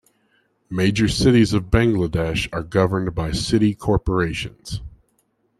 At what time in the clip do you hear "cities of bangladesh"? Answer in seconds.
1.07-2.49